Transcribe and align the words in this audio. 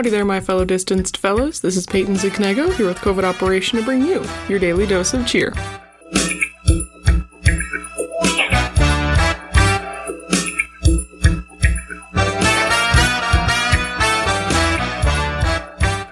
Howdy 0.00 0.08
there, 0.08 0.24
my 0.24 0.40
fellow 0.40 0.64
distanced 0.64 1.18
fellows. 1.18 1.60
This 1.60 1.76
is 1.76 1.84
Peyton 1.84 2.14
Zignego 2.14 2.74
here 2.74 2.86
with 2.86 2.96
COVID 3.00 3.22
Operation 3.22 3.78
to 3.78 3.84
bring 3.84 4.00
you 4.00 4.24
your 4.48 4.58
daily 4.58 4.86
dose 4.86 5.12
of 5.12 5.26
cheer. 5.26 5.52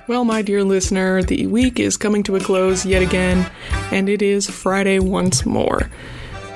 Well, 0.06 0.26
my 0.26 0.42
dear 0.42 0.62
listener, 0.64 1.22
the 1.22 1.46
week 1.46 1.80
is 1.80 1.96
coming 1.96 2.22
to 2.24 2.36
a 2.36 2.40
close 2.40 2.84
yet 2.84 3.00
again, 3.00 3.50
and 3.90 4.10
it 4.10 4.20
is 4.20 4.50
Friday 4.50 4.98
once 4.98 5.46
more. 5.46 5.88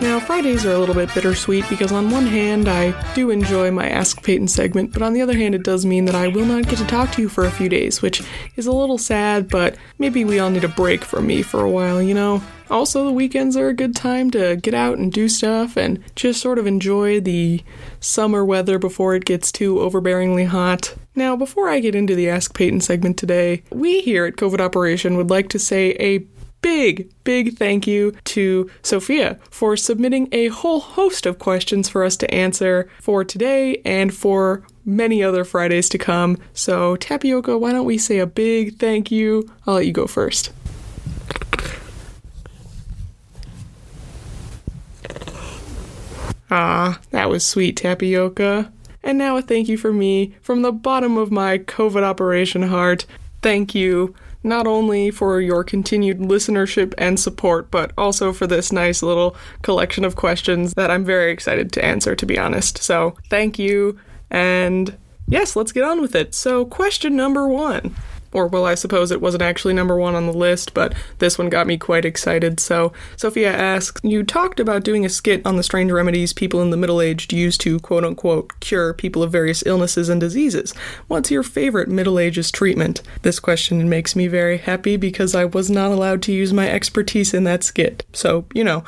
Now, 0.01 0.19
Fridays 0.19 0.67
are 0.67 0.73
a 0.73 0.79
little 0.79 0.97
bit 0.97 1.15
bittersweet 1.15 1.65
because, 1.71 1.93
on 1.93 2.11
one 2.11 2.27
hand, 2.27 2.69
I 2.69 3.15
do 3.15 3.31
enjoy 3.31 3.71
my 3.71 3.89
Ask 3.89 4.23
Peyton 4.23 4.49
segment, 4.49 4.93
but 4.93 5.03
on 5.03 5.13
the 5.13 5.23
other 5.23 5.37
hand, 5.37 5.55
it 5.55 5.63
does 5.63 5.87
mean 5.87 6.07
that 6.07 6.15
I 6.17 6.27
will 6.27 6.45
not 6.45 6.67
get 6.67 6.79
to 6.79 6.87
talk 6.87 7.13
to 7.13 7.23
you 7.23 7.29
for 7.29 7.45
a 7.45 7.51
few 7.53 7.69
days, 7.69 8.03
which 8.03 8.21
is 8.57 8.67
a 8.67 8.73
little 8.73 8.99
sad, 8.99 9.49
but 9.49 9.77
maybe 9.99 10.25
we 10.25 10.41
all 10.41 10.51
need 10.51 10.65
a 10.65 10.69
break 10.69 11.05
from 11.05 11.27
me 11.29 11.43
for 11.43 11.61
a 11.63 11.71
while, 11.71 12.03
you 12.03 12.15
know? 12.15 12.43
Also, 12.69 13.05
the 13.05 13.13
weekends 13.13 13.57
are 13.57 13.69
a 13.69 13.75
good 13.75 13.95
time 13.95 14.31
to 14.31 14.57
get 14.57 14.75
out 14.75 14.99
and 14.99 15.13
do 15.13 15.29
stuff 15.29 15.77
and 15.77 16.03
just 16.17 16.41
sort 16.41 16.59
of 16.59 16.67
enjoy 16.67 17.21
the 17.21 17.63
summer 18.01 18.45
weather 18.45 18.79
before 18.79 19.15
it 19.15 19.25
gets 19.25 19.53
too 19.53 19.77
overbearingly 19.77 20.47
hot. 20.47 20.95
Now, 21.15 21.37
before 21.37 21.69
I 21.69 21.81
get 21.81 21.95
into 21.95 22.15
the 22.15 22.31
Ask 22.31 22.55
Peyton 22.55 22.81
segment 22.81 23.19
today, 23.19 23.63
we 23.71 24.01
here 24.01 24.25
at 24.25 24.37
COVID 24.37 24.61
Operation 24.61 25.17
would 25.17 25.31
like 25.31 25.49
to 25.51 25.59
say 25.59 25.91
a 26.01 26.27
big, 26.63 27.13
big 27.25 27.59
thank 27.59 27.87
you 27.87 28.13
to 28.25 28.71
Sophia 28.83 29.39
for 29.51 29.77
submitting 29.77 30.29
a 30.33 30.49
whole 30.49 30.81
host 30.81 31.27
of 31.27 31.39
questions 31.39 31.89
for 31.89 32.03
us 32.05 32.17
to 32.17 32.35
answer 32.35 32.89
for 33.01 33.25
today 33.25 33.83
and 33.85 34.15
for 34.15 34.63
many 34.85 35.23
other 35.23 35.45
Fridays 35.45 35.89
to 35.91 35.99
come. 35.99 36.39
So, 36.55 36.97
Tapioca, 36.97 37.59
why 37.59 37.73
don't 37.73 37.85
we 37.85 37.99
say 37.99 38.19
a 38.19 38.27
big 38.27 38.79
thank 38.79 39.11
you? 39.11 39.51
I'll 39.67 39.75
let 39.75 39.87
you 39.87 39.93
go 39.93 40.07
first. 40.07 40.53
Ah, 46.51 47.01
that 47.11 47.31
was 47.31 47.47
sweet, 47.47 47.77
Tapioca. 47.79 48.71
And 49.03 49.19
now 49.19 49.37
a 49.37 49.43
thank 49.43 49.69
you 49.69 49.77
for 49.77 49.93
me 49.93 50.35
from 50.43 50.63
the 50.63 50.71
bottom 50.71 51.17
of 51.17 51.33
my 51.33 51.59
COVID 51.59 52.03
operation 52.03 52.63
heart. 52.63 53.07
Thank 53.41 53.75
you 53.75 54.15
not 54.43 54.67
only 54.67 55.11
for 55.11 55.41
your 55.41 55.65
continued 55.65 56.19
listenership 56.19 56.95
and 56.99 57.19
support, 57.19 57.71
but 57.71 57.93
also 57.97 58.33
for 58.33 58.47
this 58.47 58.73
nice 58.73 59.03
little 59.03 59.37
collection 59.63 60.05
of 60.05 60.17
questions 60.17 60.75
that 60.75 60.91
I'm 60.91 61.05
very 61.05 61.33
excited 61.33 61.73
to 61.73 61.85
answer, 61.85 62.15
to 62.15 62.27
be 62.27 62.39
honest. 62.39 62.79
So, 62.83 63.17
thank 63.31 63.59
you. 63.59 63.99
And 64.31 64.97
yes, 65.27 65.57
let's 65.57 65.73
get 65.73 65.85
on 65.85 66.01
with 66.01 66.15
it. 66.15 66.35
So, 66.35 66.65
question 66.65 67.17
number 67.17 67.47
one 67.47 67.95
or 68.33 68.47
well, 68.47 68.65
I 68.65 68.75
suppose 68.75 69.11
it 69.11 69.21
wasn't 69.21 69.43
actually 69.43 69.75
number 69.75 69.97
one 69.97 70.15
on 70.15 70.27
the 70.27 70.33
list, 70.33 70.75
but 70.75 70.95
this 71.19 71.39
one 71.39 71.49
got 71.49 71.67
me 71.67 71.77
quite 71.77 72.05
excited. 72.05 72.61
So, 72.61 72.93
Sophia 73.17 73.53
asks 73.53 74.01
You 74.03 74.23
talked 74.23 74.61
about 74.61 74.85
doing 74.85 75.05
a 75.05 75.09
skit 75.09 75.45
on 75.47 75.57
the 75.57 75.63
strange 75.63 75.93
remedies 75.93 76.33
people 76.33 76.63
in 76.63 76.71
the 76.71 76.77
middle 76.77 77.01
aged 77.01 77.33
use 77.33 77.59
to 77.59 77.79
quote 77.81 78.05
unquote 78.05 78.59
cure 78.61 78.95
people 78.95 79.23
of 79.23 79.33
various 79.33 79.65
illnesses 79.67 80.09
and 80.09 80.21
diseases. 80.21 80.73
What's 81.09 81.31
your 81.31 81.43
favorite 81.43 81.89
Middle 81.89 82.19
Ages 82.19 82.51
treatment? 82.51 83.03
This 83.23 83.41
question 83.41 83.89
makes 83.89 84.17
me 84.17 84.29
very 84.29 84.59
happy 84.59 84.97
because 84.97 85.35
I 85.35 85.45
was 85.45 85.71
not 85.71 85.91
allowed 85.91 86.23
to 86.23 86.33
use 86.33 86.53
my 86.53 86.69
expertise 86.69 87.35
in 87.35 87.45
that 87.45 87.65
skit. 87.65 88.05
So, 88.13 88.47
you 88.55 88.65
know, 88.65 88.85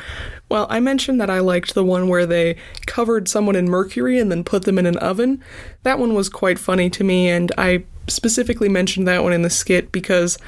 well, 0.49 0.67
I 0.71 0.81
mentioned 0.81 1.21
that 1.21 1.31
I 1.31 1.41
liked 1.41 1.75
the 1.75 1.85
one 1.85 2.09
where 2.09 2.27
they 2.27 2.57
covered 2.87 3.29
someone 3.29 3.57
in 3.57 3.69
mercury 3.69 4.19
and 4.19 4.31
then 4.31 4.45
put 4.45 4.65
them 4.65 4.79
in 4.79 4.87
an 4.87 4.97
oven. 4.99 5.43
That 5.83 5.99
one 5.99 6.15
was 6.15 6.29
quite 6.29 6.59
funny 6.59 6.91
to 6.91 7.05
me, 7.05 7.29
and 7.29 7.51
I 7.57 7.85
specifically 8.07 8.69
mentioned 8.69 9.09
that 9.09 9.23
one 9.23 9.33
in 9.33 9.43
the 9.43 9.51
skit 9.51 9.93
because 9.93 10.39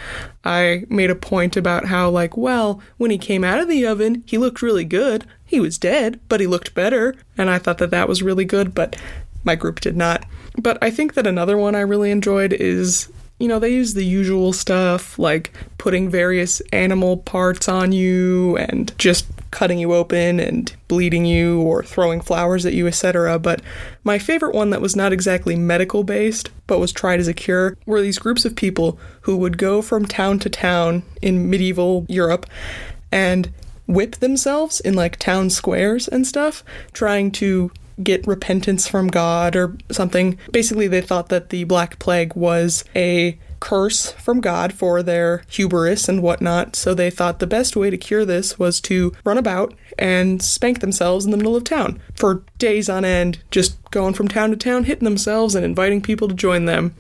I 0.45 0.85
made 0.89 1.11
a 1.11 1.15
point 1.15 1.57
about 1.57 1.87
how, 1.87 2.11
like, 2.11 2.37
well, 2.37 2.81
when 2.97 3.11
he 3.11 3.19
came 3.19 3.45
out 3.45 3.61
of 3.61 3.69
the 3.69 3.87
oven, 3.87 4.23
he 4.27 4.39
looked 4.39 4.63
really 4.63 4.85
good. 4.85 5.27
He 5.45 5.61
was 5.61 5.79
dead, 5.79 6.21
but 6.29 6.41
he 6.41 6.47
looked 6.47 6.75
better. 6.75 7.15
And 7.39 7.51
I 7.51 7.59
thought 7.59 7.79
that 7.79 7.91
that 7.91 8.09
was 8.09 8.23
really 8.23 8.45
good, 8.45 8.75
but 8.75 8.97
my 9.45 9.55
group 9.55 9.81
did 9.81 9.97
not. 9.97 10.25
But 10.59 10.79
I 10.83 10.91
think 10.91 11.15
that 11.15 11.27
another 11.27 11.57
one 11.57 11.75
I 11.75 11.81
really 11.81 12.11
enjoyed 12.11 12.53
is 12.53 13.11
you 13.39 13.49
know, 13.49 13.59
they 13.59 13.71
use 13.71 13.95
the 13.95 14.05
usual 14.05 14.53
stuff 14.53 15.19
like 15.19 15.53
putting 15.79 16.09
various 16.09 16.61
animal 16.73 17.19
parts 17.19 17.69
on 17.69 17.93
you 17.93 18.57
and 18.57 18.97
just 18.99 19.27
cutting 19.57 19.79
you 19.79 19.95
open 19.95 20.39
and 20.39 20.77
bleeding 20.87 21.25
you 21.25 21.63
or 21.63 21.83
throwing 21.83 22.21
flowers 22.21 22.67
at 22.67 22.75
you, 22.75 22.87
etc. 22.87 23.39
But 23.39 23.63
my 24.05 24.19
favorite 24.19 24.55
one 24.55 24.69
that 24.69 24.83
was 24.83 24.95
not 24.95 25.15
exactly 25.15 25.57
medical 25.57 26.05
based, 26.05 26.51
but 26.67 26.79
was 26.79 26.93
tried 26.93 27.21
as 27.21 27.27
a 27.27 27.33
cure, 27.33 27.79
were 27.87 28.03
these 28.03 28.19
groups 28.19 28.45
of 28.45 28.55
people 28.55 28.99
who 29.23 29.35
would 29.39 29.57
go 29.57 29.81
from 29.81 30.05
town 30.05 30.39
to 30.41 30.51
town 30.51 31.05
in 31.23 31.49
medieval 31.49 32.05
Europe 32.07 32.45
and 33.11 33.51
whip 33.87 34.17
themselves 34.17 34.79
in 34.81 34.93
like 34.93 35.17
town 35.17 35.49
squares 35.49 36.07
and 36.07 36.27
stuff, 36.27 36.63
trying 36.93 37.31
to 37.31 37.71
get 38.03 38.27
repentance 38.27 38.87
from 38.87 39.09
God 39.09 39.57
or 39.57 39.75
something. 39.91 40.39
Basically, 40.53 40.87
they 40.87 41.01
thought 41.01 41.31
that 41.31 41.49
the 41.49 41.65
Black 41.65 41.99
Plague 41.99 42.37
was 42.37 42.85
a 42.95 43.39
curse 43.61 44.13
from 44.13 44.41
God 44.41 44.73
for 44.73 45.03
their 45.03 45.43
hubris 45.49 46.09
and 46.09 46.23
whatnot, 46.23 46.77
so 46.77 46.95
they 46.95 47.11
thought 47.11 47.39
the 47.39 47.47
best 47.47 47.77
way 47.77 47.91
to 47.91 47.97
cure 47.97 48.25
this 48.25 48.59
was 48.59 48.81
to 48.83 49.13
run 49.25 49.39
about 49.39 49.75
and 49.99 50.43
spank 50.43 50.81
themselves 50.81 51.25
in 51.25 51.31
the 51.31 51.37
middle 51.37 51.57
of 51.57 51.65
town 51.65 52.01
for 52.15 52.43
days 52.59 52.89
on 52.89 53.05
end, 53.05 53.39
just 53.51 53.79
going 53.91 54.15
from 54.15 54.29
town 54.29 54.51
to 54.51 54.57
town, 54.57 54.85
hitting 54.85 55.05
themselves 55.05 55.55
and 55.55 55.65
inviting 55.65 56.01
people 56.01 56.29
to 56.29 56.35
join 56.35 56.65
them. 56.67 56.95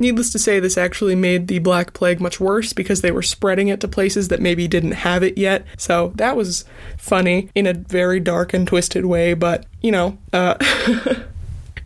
Needless 0.00 0.30
to 0.30 0.38
say, 0.38 0.60
this 0.60 0.78
actually 0.78 1.16
made 1.16 1.48
the 1.48 1.58
Black 1.58 1.92
Plague 1.92 2.20
much 2.20 2.38
worse 2.38 2.72
because 2.72 3.00
they 3.00 3.10
were 3.10 3.22
spreading 3.22 3.66
it 3.66 3.80
to 3.80 3.88
places 3.88 4.28
that 4.28 4.40
maybe 4.40 4.68
didn't 4.68 4.92
have 4.92 5.24
it 5.24 5.36
yet. 5.36 5.66
So 5.76 6.12
that 6.14 6.36
was 6.36 6.64
funny 6.96 7.50
in 7.56 7.66
a 7.66 7.74
very 7.74 8.20
dark 8.20 8.54
and 8.54 8.66
twisted 8.66 9.06
way, 9.06 9.34
but 9.34 9.66
you 9.82 9.90
know, 9.90 10.16
uh, 10.32 10.54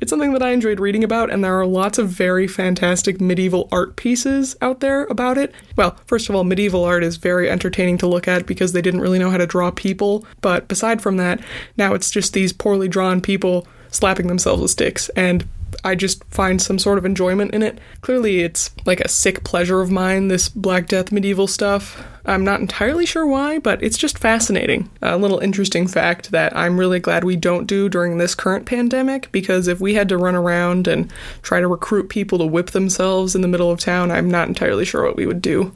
It's 0.03 0.11
something 0.11 0.33
that 0.33 0.43
I 0.43 0.51
enjoyed 0.51 0.81
reading 0.81 1.05
about, 1.05 1.31
and 1.31 1.45
there 1.45 1.57
are 1.61 1.65
lots 1.65 1.97
of 1.97 2.09
very 2.09 2.49
fantastic 2.49 3.21
medieval 3.21 3.69
art 3.71 3.95
pieces 3.95 4.57
out 4.61 4.81
there 4.81 5.05
about 5.05 5.39
it. 5.39 5.55
Well, 5.77 5.97
first 6.07 6.29
of 6.29 6.35
all, 6.35 6.43
medieval 6.43 6.83
art 6.85 7.05
is 7.05 7.19
very 7.19 7.49
entertaining 7.49 7.99
to 7.99 8.09
look 8.09 8.27
at 8.27 8.45
because 8.45 8.73
they 8.73 8.83
didn't 8.83 9.01
really 9.01 9.21
know 9.21 9.31
how 9.31 9.37
to 9.37 9.47
draw 9.47 9.71
people, 9.71 10.27
but 10.41 10.67
beside 10.67 11.01
from 11.01 11.19
that, 11.19 11.39
now 11.77 11.95
it's 11.95 12.11
just 12.11 12.33
these 12.33 12.53
poorly 12.53 12.89
drawn 12.89 13.21
people 13.21 13.65
slapping 13.93 14.27
themselves 14.27 14.61
with 14.61 14.73
sticks, 14.73 15.09
and 15.11 15.49
I 15.85 15.95
just 15.95 16.25
find 16.25 16.61
some 16.61 16.81
sort 16.81 16.99
of 16.99 17.07
enjoyment 17.07 17.55
in 17.55 17.63
it. 17.63 17.79
Clearly, 18.01 18.41
it's 18.41 18.71
like 18.85 18.99
a 18.99 19.09
sick 19.09 19.45
pleasure 19.45 19.83
of 19.83 19.93
mine, 19.93 20.27
this 20.27 20.49
Black 20.49 20.89
Death 20.89 21.13
medieval 21.13 21.47
stuff. 21.47 22.05
I'm 22.25 22.45
not 22.45 22.61
entirely 22.61 23.05
sure 23.05 23.27
why, 23.27 23.59
but 23.59 23.83
it's 23.83 23.99
just 23.99 24.19
fascinating. 24.19 24.91
A 25.03 25.17
little 25.17 25.41
interesting 25.41 25.89
fact 25.89 26.31
that 26.31 26.57
I'm 26.57 26.79
really 26.79 27.01
glad 27.01 27.25
we 27.25 27.35
don't 27.35 27.67
do 27.67 27.89
during 27.89 28.19
this 28.19 28.37
current 28.37 28.65
pandemic 28.65 29.31
because 29.33 29.67
if 29.67 29.81
we 29.81 29.95
had 29.95 30.09
to 30.09 30.17
run 30.17 30.37
around 30.37 30.87
and 30.87 31.13
try 31.43 31.61
to 31.61 31.67
recruit 31.67 32.09
people 32.09 32.39
to 32.39 32.47
whip 32.47 32.71
themselves 32.71 33.35
in 33.35 33.41
the 33.41 33.49
middle 33.49 33.71
of 33.73 33.81
town, 33.81 34.13
I'm 34.13 34.31
not 34.31 34.47
entirely 34.47 34.85
sure 34.85 35.05
what 35.05 35.17
we 35.17 35.27
would 35.27 35.43
do. 35.43 35.75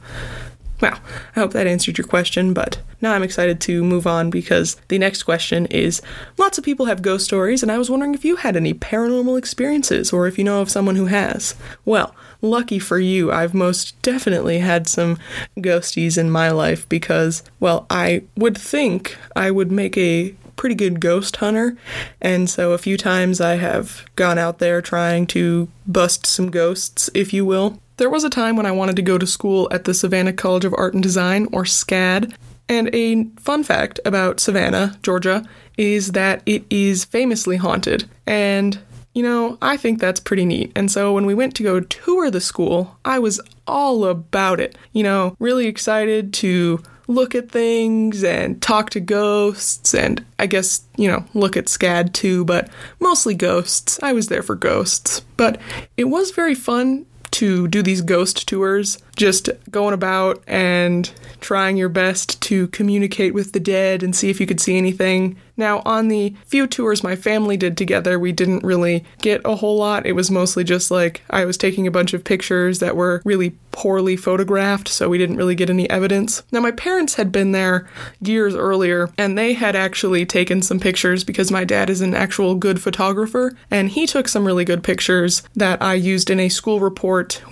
Well, 0.80 1.00
I 1.34 1.40
hope 1.40 1.52
that 1.52 1.66
answered 1.66 1.96
your 1.96 2.06
question, 2.06 2.52
but 2.52 2.78
now 3.00 3.12
I'm 3.12 3.22
excited 3.22 3.60
to 3.62 3.82
move 3.82 4.06
on 4.06 4.28
because 4.28 4.76
the 4.88 4.98
next 4.98 5.22
question 5.22 5.66
is 5.66 6.02
lots 6.36 6.58
of 6.58 6.64
people 6.64 6.86
have 6.86 7.00
ghost 7.00 7.24
stories, 7.24 7.62
and 7.62 7.72
I 7.72 7.78
was 7.78 7.88
wondering 7.88 8.14
if 8.14 8.24
you 8.24 8.36
had 8.36 8.56
any 8.56 8.74
paranormal 8.74 9.38
experiences 9.38 10.12
or 10.12 10.26
if 10.26 10.36
you 10.36 10.44
know 10.44 10.60
of 10.60 10.70
someone 10.70 10.96
who 10.96 11.06
has. 11.06 11.54
Well, 11.84 12.14
lucky 12.42 12.78
for 12.78 12.98
you, 12.98 13.32
I've 13.32 13.54
most 13.54 14.00
definitely 14.02 14.58
had 14.58 14.86
some 14.86 15.18
ghosties 15.56 16.18
in 16.18 16.30
my 16.30 16.50
life 16.50 16.86
because, 16.88 17.42
well, 17.58 17.86
I 17.88 18.24
would 18.36 18.58
think 18.58 19.16
I 19.34 19.50
would 19.50 19.72
make 19.72 19.96
a 19.96 20.34
pretty 20.56 20.74
good 20.74 21.00
ghost 21.00 21.36
hunter, 21.36 21.76
and 22.20 22.50
so 22.50 22.72
a 22.72 22.78
few 22.78 22.96
times 22.98 23.40
I 23.40 23.56
have 23.56 24.04
gone 24.16 24.38
out 24.38 24.58
there 24.58 24.82
trying 24.82 25.26
to 25.28 25.68
bust 25.86 26.26
some 26.26 26.50
ghosts, 26.50 27.08
if 27.14 27.32
you 27.32 27.46
will. 27.46 27.80
There 27.98 28.10
was 28.10 28.24
a 28.24 28.30
time 28.30 28.56
when 28.56 28.66
I 28.66 28.72
wanted 28.72 28.96
to 28.96 29.02
go 29.02 29.16
to 29.16 29.26
school 29.26 29.68
at 29.70 29.84
the 29.84 29.94
Savannah 29.94 30.34
College 30.34 30.66
of 30.66 30.74
Art 30.76 30.92
and 30.92 31.02
Design, 31.02 31.46
or 31.50 31.64
SCAD, 31.64 32.34
and 32.68 32.94
a 32.94 33.24
fun 33.40 33.64
fact 33.64 34.00
about 34.04 34.38
Savannah, 34.38 34.98
Georgia, 35.02 35.44
is 35.78 36.12
that 36.12 36.42
it 36.44 36.64
is 36.68 37.06
famously 37.06 37.56
haunted. 37.56 38.06
And, 38.26 38.78
you 39.14 39.22
know, 39.22 39.56
I 39.62 39.78
think 39.78 39.98
that's 39.98 40.20
pretty 40.20 40.44
neat. 40.44 40.72
And 40.76 40.92
so 40.92 41.14
when 41.14 41.24
we 41.24 41.34
went 41.34 41.54
to 41.56 41.62
go 41.62 41.80
tour 41.80 42.30
the 42.30 42.40
school, 42.40 42.98
I 43.04 43.18
was 43.18 43.40
all 43.66 44.04
about 44.04 44.60
it. 44.60 44.76
You 44.92 45.02
know, 45.02 45.34
really 45.38 45.66
excited 45.66 46.34
to 46.34 46.82
look 47.08 47.34
at 47.34 47.50
things 47.50 48.24
and 48.24 48.60
talk 48.60 48.90
to 48.90 49.00
ghosts 49.00 49.94
and 49.94 50.24
I 50.38 50.46
guess, 50.46 50.84
you 50.96 51.08
know, 51.08 51.24
look 51.34 51.56
at 51.56 51.66
SCAD 51.66 52.12
too, 52.12 52.44
but 52.44 52.68
mostly 53.00 53.34
ghosts. 53.34 53.98
I 54.02 54.12
was 54.12 54.26
there 54.26 54.42
for 54.42 54.54
ghosts. 54.56 55.20
But 55.36 55.58
it 55.96 56.04
was 56.04 56.32
very 56.32 56.54
fun 56.54 57.06
to 57.36 57.68
do 57.68 57.82
these 57.82 58.00
ghost 58.00 58.48
tours. 58.48 58.98
just 59.16 59.48
going 59.70 59.94
about 59.94 60.42
and 60.46 61.10
trying 61.40 61.76
your 61.76 61.88
best 61.88 62.40
to 62.42 62.68
communicate 62.68 63.32
with 63.32 63.52
the 63.52 63.60
dead 63.60 64.02
and 64.02 64.14
see 64.14 64.30
if 64.30 64.40
you 64.40 64.46
could 64.46 64.60
see 64.60 64.76
anything. 64.76 65.36
Now, 65.56 65.82
on 65.84 66.08
the 66.08 66.34
few 66.46 66.66
tours 66.66 67.02
my 67.02 67.16
family 67.16 67.56
did 67.56 67.76
together, 67.76 68.18
we 68.18 68.32
didn't 68.32 68.64
really 68.64 69.04
get 69.18 69.40
a 69.44 69.56
whole 69.56 69.76
lot. 69.76 70.06
It 70.06 70.12
was 70.12 70.30
mostly 70.30 70.64
just 70.64 70.90
like 70.90 71.22
I 71.30 71.44
was 71.44 71.56
taking 71.56 71.86
a 71.86 71.90
bunch 71.90 72.14
of 72.14 72.24
pictures 72.24 72.78
that 72.80 72.96
were 72.96 73.22
really 73.24 73.56
poorly 73.72 74.16
photographed, 74.16 74.88
so 74.88 75.08
we 75.08 75.18
didn't 75.18 75.36
really 75.36 75.54
get 75.54 75.70
any 75.70 75.88
evidence. 75.90 76.42
Now, 76.52 76.60
my 76.60 76.70
parents 76.72 77.14
had 77.14 77.32
been 77.32 77.52
there 77.52 77.88
years 78.20 78.54
earlier, 78.54 79.10
and 79.18 79.36
they 79.36 79.52
had 79.52 79.76
actually 79.76 80.26
taken 80.26 80.62
some 80.62 80.80
pictures 80.80 81.24
because 81.24 81.50
my 81.50 81.64
dad 81.64 81.90
is 81.90 82.00
an 82.00 82.14
actual 82.14 82.54
good 82.54 82.80
photographer, 82.80 83.56
and 83.70 83.90
he 83.90 84.06
took 84.06 84.28
some 84.28 84.46
really 84.46 84.64
good 84.64 84.82
pictures 84.82 85.42
that 85.54 85.80
I 85.82 85.94
used 85.94 86.30
in 86.30 86.40
a 86.40 86.48
school 86.48 86.80
report 86.80 87.42